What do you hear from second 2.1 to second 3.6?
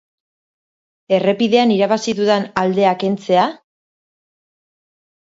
dudan aldea kentzea?